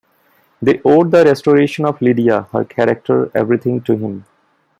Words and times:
They 0.63 0.81
owed 0.83 1.11
the 1.11 1.23
restoration 1.23 1.85
of 1.85 2.01
Lydia, 2.01 2.47
her 2.53 2.65
character, 2.65 3.29
everything, 3.35 3.81
to 3.81 3.95
him. 3.95 4.25